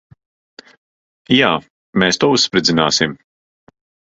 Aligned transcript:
Jā. 1.39 1.49
Mēs 2.05 2.19
to 2.25 2.31
uzspridzināsim. 2.37 3.15